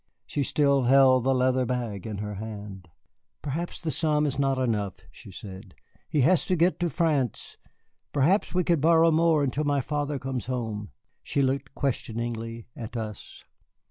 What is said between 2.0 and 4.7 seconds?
in her hand. "Perhaps the sum is not